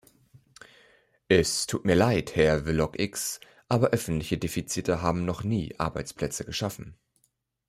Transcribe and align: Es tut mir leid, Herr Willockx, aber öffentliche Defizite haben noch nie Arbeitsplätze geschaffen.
Es 1.27 1.67
tut 1.67 1.85
mir 1.85 1.93
leid, 1.93 2.35
Herr 2.35 2.65
Willockx, 2.65 3.39
aber 3.69 3.89
öffentliche 3.91 4.39
Defizite 4.39 5.03
haben 5.03 5.25
noch 5.25 5.43
nie 5.43 5.75
Arbeitsplätze 5.77 6.43
geschaffen. 6.43 6.97